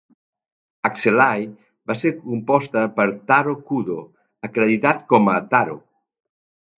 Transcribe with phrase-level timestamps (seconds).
[0.87, 1.43] "Axelay"
[1.91, 3.99] va ser composta per Taro Kudo,
[4.49, 5.77] acreditat com a "Taro.